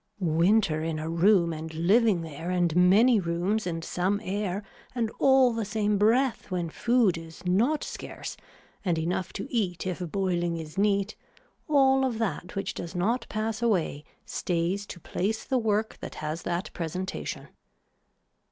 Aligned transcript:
Winter 0.19 0.81
in 0.81 0.97
a 0.97 1.07
room 1.07 1.53
and 1.53 1.71
living 1.75 2.21
there 2.21 2.49
and 2.49 2.75
many 2.75 3.19
rooms 3.19 3.67
and 3.67 3.83
some 3.83 4.19
air 4.23 4.63
and 4.95 5.11
all 5.19 5.53
the 5.53 5.63
same 5.63 5.99
breath 5.99 6.49
when 6.49 6.71
food 6.71 7.19
is 7.19 7.45
not 7.45 7.83
scarce 7.83 8.35
and 8.83 8.97
enough 8.97 9.31
to 9.31 9.45
eat 9.53 9.85
if 9.85 9.99
boiling 10.11 10.57
is 10.57 10.75
neat, 10.75 11.15
all 11.67 12.03
of 12.03 12.17
that 12.17 12.55
which 12.55 12.73
does 12.73 12.95
not 12.95 13.27
pass 13.29 13.61
away 13.61 14.03
stays 14.25 14.87
to 14.87 14.99
place 14.99 15.43
the 15.43 15.59
work 15.59 15.99
that 15.99 16.15
has 16.15 16.41
that 16.41 16.73
presentation. 16.73 17.49